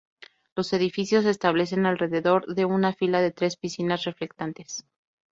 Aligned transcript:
Los 0.55 0.73
edificios 0.73 1.25
se 1.25 1.29
establecen 1.29 1.85
alrededor 1.85 2.47
de 2.55 2.65
una 2.65 2.91
fila 2.91 3.21
de 3.21 3.29
tres 3.29 3.55
piscinas 3.55 4.03
reflectantes. 4.05 4.83